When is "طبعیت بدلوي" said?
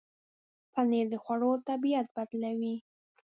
1.67-2.75